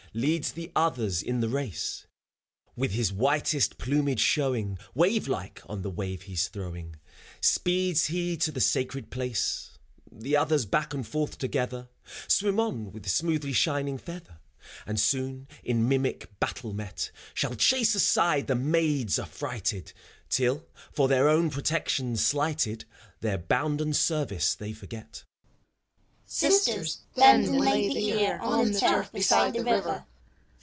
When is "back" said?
10.65-10.93